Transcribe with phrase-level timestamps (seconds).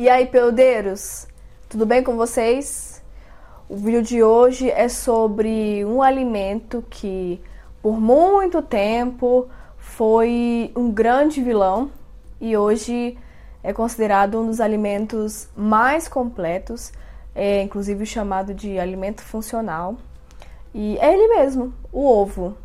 [0.00, 1.26] E aí, peudeiros,
[1.68, 3.02] tudo bem com vocês?
[3.68, 7.42] O vídeo de hoje é sobre um alimento que
[7.82, 11.90] por muito tempo foi um grande vilão
[12.40, 13.18] e hoje
[13.60, 16.92] é considerado um dos alimentos mais completos,
[17.34, 19.96] é inclusive chamado de alimento funcional.
[20.72, 22.56] E é ele mesmo, o ovo.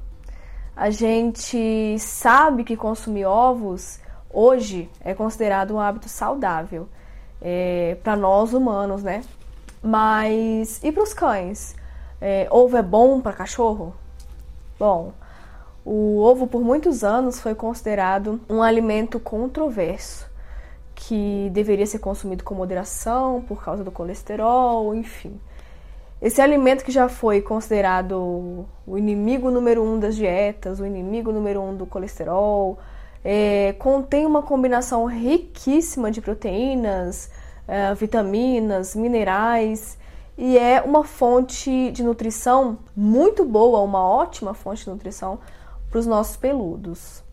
[0.75, 6.87] A gente sabe que consumir ovos hoje é considerado um hábito saudável
[7.43, 9.23] é, para nós humanos, né?
[9.81, 11.75] Mas e para os cães?
[12.21, 13.93] É, ovo é bom para cachorro?
[14.79, 15.11] Bom,
[15.85, 20.25] o ovo por muitos anos foi considerado um alimento controverso,
[20.95, 25.37] que deveria ser consumido com moderação por causa do colesterol, enfim.
[26.21, 31.61] Esse alimento que já foi considerado o inimigo número um das dietas, o inimigo número
[31.61, 32.79] um do colesterol,
[33.23, 37.31] é, contém uma combinação riquíssima de proteínas,
[37.67, 39.97] é, vitaminas, minerais
[40.37, 45.39] e é uma fonte de nutrição muito boa, uma ótima fonte de nutrição
[45.89, 47.23] para os nossos peludos.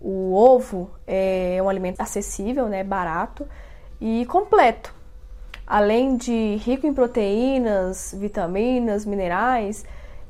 [0.00, 3.46] O ovo é um alimento acessível, né, barato
[4.00, 4.94] e completo.
[5.66, 9.84] Além de rico em proteínas, vitaminas, minerais,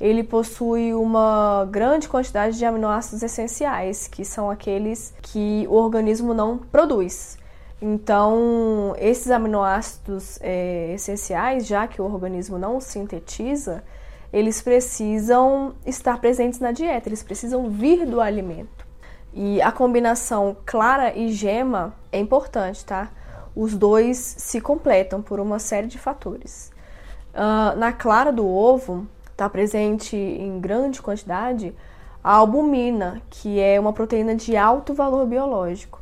[0.05, 6.59] ele possui uma grande quantidade de aminoácidos essenciais, que são aqueles que o organismo não
[6.59, 7.39] produz.
[7.81, 13.83] Então, esses aminoácidos é, essenciais, já que o organismo não sintetiza,
[14.31, 18.87] eles precisam estar presentes na dieta, eles precisam vir do alimento.
[19.33, 23.11] E a combinação clara e gema é importante, tá?
[23.57, 26.71] Os dois se completam por uma série de fatores.
[27.33, 31.75] Uh, na clara do ovo, está presente em grande quantidade
[32.23, 36.01] a albumina, que é uma proteína de alto valor biológico.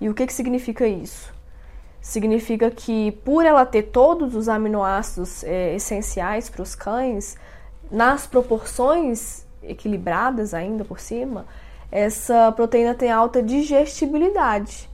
[0.00, 1.32] E o que, que significa isso?
[2.00, 7.38] Significa que, por ela ter todos os aminoácidos é, essenciais para os cães,
[7.90, 11.46] nas proporções equilibradas ainda por cima,
[11.90, 14.90] essa proteína tem alta digestibilidade.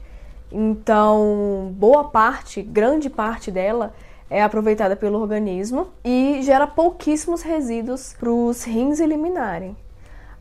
[0.51, 3.93] Então, boa parte, grande parte dela
[4.29, 9.75] é aproveitada pelo organismo e gera pouquíssimos resíduos para os rins eliminarem.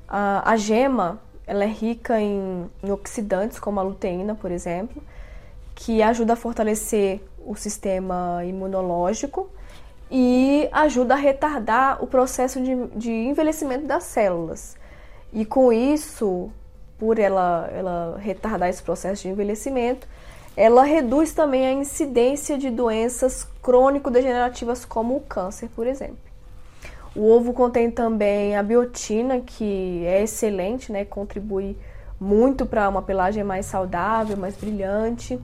[0.07, 5.03] A, a gema ela é rica em, em oxidantes, como a luteína, por exemplo,
[5.75, 9.49] que ajuda a fortalecer o sistema imunológico
[10.11, 14.77] e ajuda a retardar o processo de, de envelhecimento das células.
[15.33, 16.51] E com isso,
[16.99, 20.07] por ela, ela retardar esse processo de envelhecimento,
[20.59, 26.19] ela reduz também a incidência de doenças crônico-degenerativas como o câncer, por exemplo.
[27.15, 31.05] O ovo contém também a biotina, que é excelente, né?
[31.05, 31.77] contribui
[32.21, 35.41] muito para uma pelagem mais saudável, mais brilhante.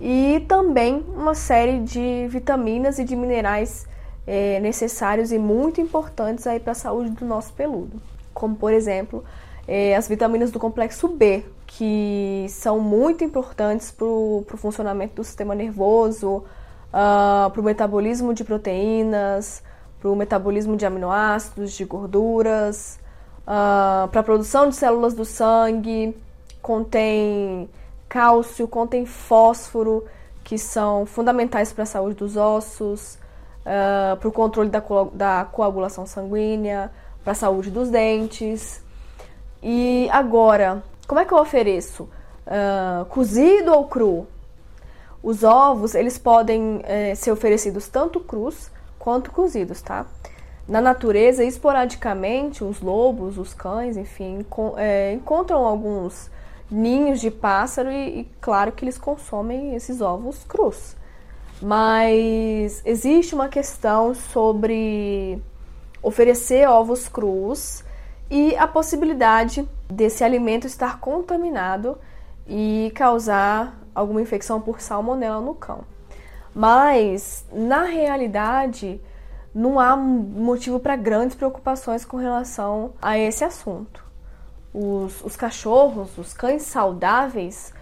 [0.00, 3.86] E também uma série de vitaminas e de minerais
[4.26, 8.00] é, necessários e muito importantes para a saúde do nosso peludo.
[8.32, 9.22] Como, por exemplo,
[9.68, 15.54] é, as vitaminas do complexo B, que são muito importantes para o funcionamento do sistema
[15.54, 16.44] nervoso, uh,
[16.90, 19.62] ah, para o metabolismo de proteínas,
[20.00, 22.98] para o metabolismo de aminoácidos, de gorduras,
[23.42, 26.16] uh, para a produção de células do sangue,
[26.62, 27.68] contém
[28.08, 30.06] cálcio, contém fósforo,
[30.42, 33.18] que são fundamentais para a saúde dos ossos,
[33.66, 36.90] uh, para o controle da, co da coagulação sanguínea,
[37.22, 38.87] para a saúde dos dentes.
[39.62, 42.08] E agora, como é que eu ofereço?
[42.46, 44.26] Uh, cozido ou cru?
[45.22, 50.06] Os ovos, eles podem é, ser oferecidos tanto crus quanto cozidos, tá?
[50.66, 56.30] Na natureza, esporadicamente, os lobos, os cães, enfim, com, é, encontram alguns
[56.70, 60.94] ninhos de pássaro e, e, claro que eles consomem esses ovos crus.
[61.60, 65.42] Mas existe uma questão sobre
[66.02, 67.82] oferecer ovos crus
[68.30, 71.98] e a possibilidade desse alimento estar contaminado
[72.46, 75.84] e causar alguma infecção por salmonela no cão.
[76.54, 79.00] Mas, na realidade,
[79.54, 84.04] não há motivo para grandes preocupações com relação a esse assunto.
[84.72, 87.72] Os, os cachorros, os cães saudáveis,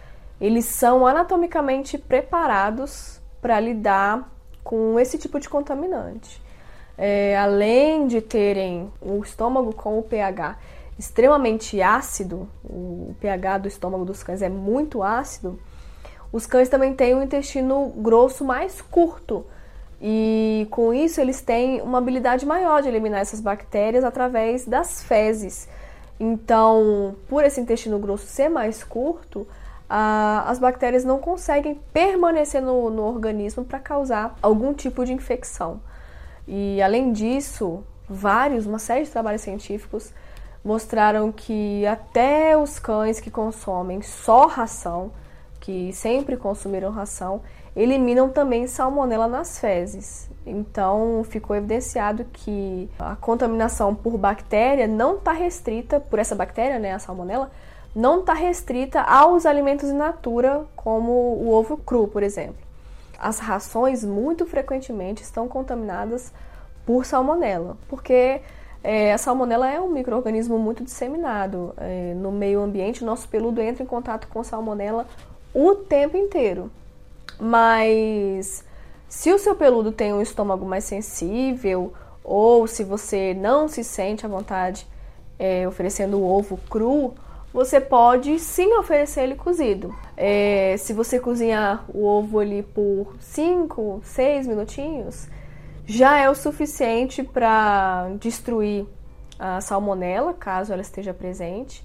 [0.40, 4.30] eles são anatomicamente preparados para lidar
[4.62, 6.45] com esse tipo de contaminante
[6.98, 10.56] é, além de terem o estômago com o pH
[10.98, 15.58] extremamente ácido, o pH do estômago dos cães é muito ácido,
[16.32, 19.44] os cães também têm um intestino grosso mais curto.
[20.00, 25.68] E com isso eles têm uma habilidade maior de eliminar essas bactérias através das fezes.
[26.18, 29.46] Então, por esse intestino grosso ser mais curto,
[29.88, 35.80] as bactérias não conseguem permanecer no, no organismo para causar algum tipo de infecção.
[36.46, 40.12] E além disso, vários, uma série de trabalhos científicos
[40.64, 45.12] mostraram que até os cães que consomem só ração,
[45.60, 47.40] que sempre consumiram ração,
[47.74, 50.28] eliminam também salmonela nas fezes.
[50.44, 56.94] Então ficou evidenciado que a contaminação por bactéria não está restrita por essa bactéria, né,
[56.94, 57.50] a salmonela,
[57.94, 62.65] não está restrita aos alimentos in natura, como o ovo cru, por exemplo.
[63.18, 66.32] As rações muito frequentemente estão contaminadas
[66.84, 68.40] por salmonela, porque
[68.82, 73.02] é, a salmonela é um microorganismo muito disseminado é, no meio ambiente.
[73.02, 75.06] O nosso peludo entra em contato com salmonela
[75.52, 76.70] o tempo inteiro.
[77.38, 78.64] Mas
[79.08, 81.92] se o seu peludo tem um estômago mais sensível
[82.22, 84.86] ou se você não se sente à vontade
[85.38, 87.14] é, oferecendo o ovo cru,
[87.56, 89.96] você pode sim oferecer ele cozido.
[90.14, 95.26] É, se você cozinhar o ovo ali por 5, 6 minutinhos,
[95.86, 98.84] já é o suficiente para destruir
[99.38, 101.82] a salmonela, caso ela esteja presente,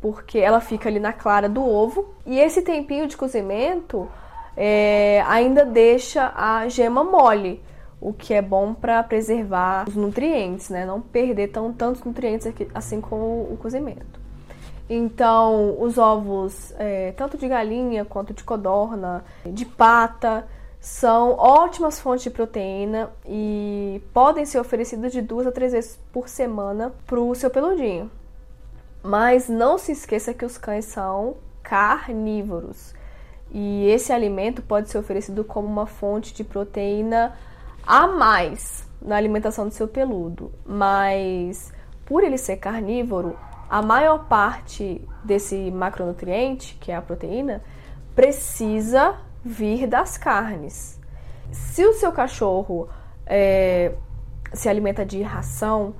[0.00, 2.14] porque ela fica ali na clara do ovo.
[2.24, 4.08] E esse tempinho de cozimento
[4.56, 7.60] é, ainda deixa a gema mole,
[8.00, 10.86] o que é bom para preservar os nutrientes, né?
[10.86, 14.19] Não perder tão, tantos nutrientes assim como o cozimento.
[14.92, 20.44] Então, os ovos, é, tanto de galinha quanto de codorna, de pata,
[20.80, 26.28] são ótimas fontes de proteína e podem ser oferecidas de duas a três vezes por
[26.28, 28.10] semana para o seu peludinho.
[29.00, 32.92] Mas não se esqueça que os cães são carnívoros
[33.52, 37.36] e esse alimento pode ser oferecido como uma fonte de proteína
[37.86, 40.50] a mais na alimentação do seu peludo.
[40.66, 41.72] Mas
[42.04, 43.38] por ele ser carnívoro,
[43.70, 47.62] a maior parte desse macronutriente, que é a proteína,
[48.16, 49.14] precisa
[49.44, 50.98] vir das carnes.
[51.52, 52.88] Se o seu cachorro
[53.24, 53.92] é,
[54.52, 55.94] se alimenta de ração,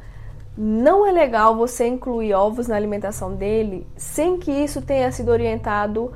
[0.58, 6.12] não é legal você incluir ovos na alimentação dele sem que isso tenha sido orientado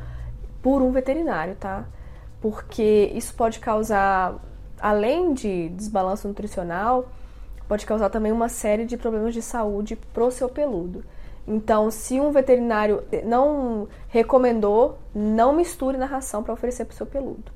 [0.61, 1.85] por um veterinário, tá?
[2.41, 4.35] Porque isso pode causar,
[4.81, 7.09] além de desbalanço nutricional,
[7.69, 11.05] pode causar também uma série de problemas de saúde pro seu peludo.
[11.47, 17.07] Então, se um veterinário não recomendou, não misture na ração para oferecer para o seu
[17.07, 17.53] peludo.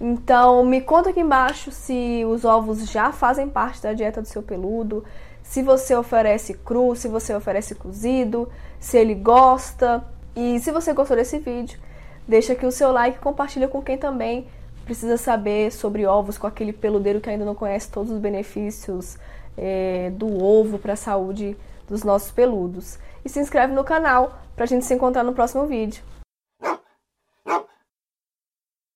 [0.00, 4.42] Então, me conta aqui embaixo se os ovos já fazem parte da dieta do seu
[4.42, 5.04] peludo,
[5.42, 8.48] se você oferece cru, se você oferece cozido,
[8.78, 10.04] se ele gosta.
[10.36, 11.78] E se você gostou desse vídeo,
[12.26, 14.46] deixa aqui o seu like e compartilha com quem também
[14.84, 19.18] precisa saber sobre ovos, com aquele peludeiro que ainda não conhece todos os benefícios
[19.56, 21.56] é, do ovo para a saúde
[21.90, 22.98] dos nossos peludos.
[23.24, 26.02] E se inscreve no canal para a gente se encontrar no próximo vídeo.